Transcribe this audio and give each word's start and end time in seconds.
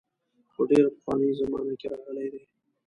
په 0.53 0.61
ډېره 0.69 0.89
پخوانۍ 0.95 1.29
زمانه 1.41 1.73
کې 1.79 1.87
راغلي 1.93 2.27
دي. 2.33 2.43